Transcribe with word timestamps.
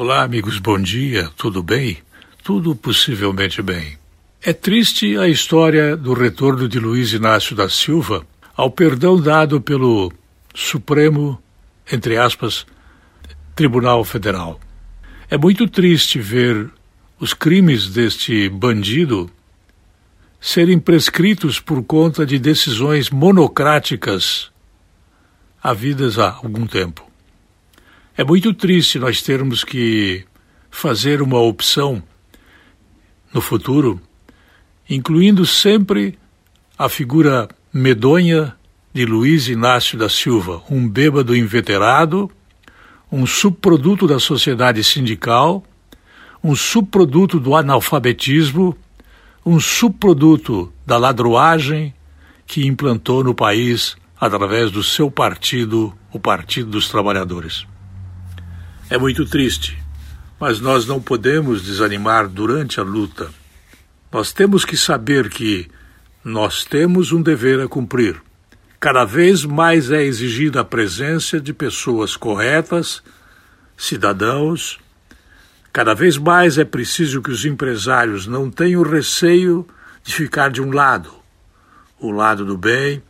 Olá, 0.00 0.22
amigos, 0.22 0.60
bom 0.60 0.78
dia, 0.80 1.28
tudo 1.36 1.60
bem? 1.60 1.98
Tudo 2.44 2.76
possivelmente 2.76 3.60
bem. 3.60 3.98
É 4.40 4.52
triste 4.52 5.18
a 5.18 5.26
história 5.26 5.96
do 5.96 6.12
retorno 6.12 6.68
de 6.68 6.78
Luiz 6.78 7.12
Inácio 7.12 7.56
da 7.56 7.68
Silva 7.68 8.24
ao 8.56 8.70
perdão 8.70 9.20
dado 9.20 9.60
pelo 9.60 10.12
Supremo, 10.54 11.42
entre 11.90 12.16
aspas, 12.16 12.64
Tribunal 13.56 14.04
Federal. 14.04 14.60
É 15.28 15.36
muito 15.36 15.66
triste 15.66 16.20
ver 16.20 16.70
os 17.18 17.34
crimes 17.34 17.88
deste 17.88 18.48
bandido 18.48 19.28
serem 20.40 20.78
prescritos 20.78 21.58
por 21.58 21.82
conta 21.82 22.24
de 22.24 22.38
decisões 22.38 23.10
monocráticas 23.10 24.48
havidas 25.60 26.20
há 26.20 26.34
algum 26.34 26.68
tempo. 26.68 27.07
É 28.18 28.24
muito 28.24 28.52
triste 28.52 28.98
nós 28.98 29.22
termos 29.22 29.62
que 29.62 30.24
fazer 30.72 31.22
uma 31.22 31.38
opção 31.38 32.02
no 33.32 33.40
futuro, 33.40 34.00
incluindo 34.90 35.46
sempre 35.46 36.18
a 36.76 36.88
figura 36.88 37.48
medonha 37.72 38.56
de 38.92 39.06
Luiz 39.06 39.46
Inácio 39.46 39.96
da 39.96 40.08
Silva, 40.08 40.60
um 40.68 40.88
bêbado 40.88 41.36
inveterado, 41.36 42.28
um 43.10 43.24
subproduto 43.24 44.04
da 44.08 44.18
sociedade 44.18 44.82
sindical, 44.82 45.62
um 46.42 46.56
subproduto 46.56 47.38
do 47.38 47.54
analfabetismo, 47.54 48.76
um 49.46 49.60
subproduto 49.60 50.72
da 50.84 50.96
ladroagem 50.96 51.94
que 52.48 52.66
implantou 52.66 53.22
no 53.22 53.32
país 53.32 53.96
através 54.20 54.72
do 54.72 54.82
seu 54.82 55.08
partido, 55.08 55.96
o 56.12 56.18
Partido 56.18 56.68
dos 56.68 56.88
Trabalhadores. 56.88 57.64
É 58.90 58.96
muito 58.96 59.26
triste, 59.26 59.76
mas 60.40 60.60
nós 60.60 60.86
não 60.86 60.98
podemos 60.98 61.62
desanimar 61.62 62.26
durante 62.26 62.80
a 62.80 62.82
luta. 62.82 63.28
Nós 64.10 64.32
temos 64.32 64.64
que 64.64 64.78
saber 64.78 65.28
que 65.28 65.68
nós 66.24 66.64
temos 66.64 67.12
um 67.12 67.20
dever 67.20 67.60
a 67.60 67.68
cumprir. 67.68 68.16
Cada 68.80 69.04
vez 69.04 69.44
mais 69.44 69.90
é 69.90 70.02
exigida 70.02 70.62
a 70.62 70.64
presença 70.64 71.38
de 71.38 71.52
pessoas 71.52 72.16
corretas, 72.16 73.02
cidadãos. 73.76 74.80
Cada 75.70 75.92
vez 75.92 76.16
mais 76.16 76.56
é 76.56 76.64
preciso 76.64 77.20
que 77.20 77.30
os 77.30 77.44
empresários 77.44 78.26
não 78.26 78.50
tenham 78.50 78.82
receio 78.82 79.68
de 80.02 80.14
ficar 80.14 80.50
de 80.50 80.62
um 80.62 80.72
lado, 80.72 81.12
o 82.00 82.10
lado 82.10 82.42
do 82.42 82.56
bem, 82.56 83.02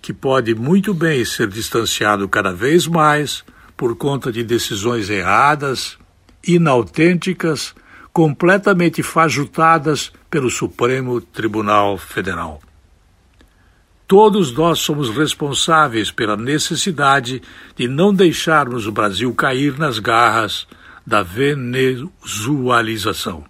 que 0.00 0.14
pode 0.14 0.54
muito 0.54 0.94
bem 0.94 1.22
ser 1.26 1.48
distanciado 1.48 2.26
cada 2.26 2.54
vez 2.54 2.86
mais 2.86 3.44
por 3.76 3.94
conta 3.96 4.32
de 4.32 4.42
decisões 4.42 5.10
erradas, 5.10 5.98
inautênticas, 6.46 7.74
completamente 8.12 9.02
fajutadas 9.02 10.12
pelo 10.30 10.48
Supremo 10.48 11.20
Tribunal 11.20 11.98
Federal. 11.98 12.62
Todos 14.08 14.52
nós 14.52 14.78
somos 14.78 15.10
responsáveis 15.10 16.10
pela 16.10 16.36
necessidade 16.36 17.42
de 17.76 17.86
não 17.86 18.14
deixarmos 18.14 18.86
o 18.86 18.92
Brasil 18.92 19.34
cair 19.34 19.78
nas 19.78 19.98
garras 19.98 20.66
da 21.04 21.22
venezualização. 21.22 23.44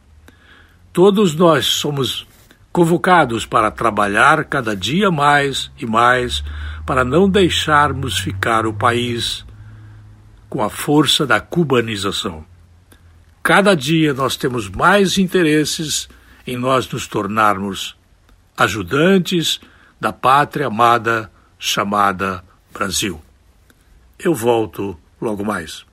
Todos 0.93 1.33
nós 1.35 1.67
somos 1.67 2.27
convocados 2.73 3.47
para 3.47 3.71
trabalhar 3.71 4.45
cada 4.47 4.75
dia 4.75 5.09
mais 5.11 5.71
e 5.79 5.87
mais 5.87 6.43
para 6.85 7.05
não 7.05 7.29
deixarmos 7.29 8.19
ficar 8.19 8.67
o 8.67 8.75
país 8.75 9.46
com 10.49 10.63
a 10.63 10.71
força 10.71 11.27
da 11.27 11.41
cubanização. 11.41 12.45
Cada 13.43 13.75
dia 13.75 14.13
nós 14.15 14.37
temos 14.37 14.69
mais 14.69 15.19
interesses 15.19 16.09
em 16.47 16.57
nós 16.57 16.89
nos 16.91 17.07
tornarmos 17.07 17.97
ajudantes 18.57 19.61
da 20.01 20.13
pátria 20.13 20.67
amada 20.69 21.31
chamada 21.59 22.45
Brasil. 22.73 23.21
Eu 24.19 24.35
volto 24.35 24.99
logo 25.21 25.45
mais. 25.45 25.85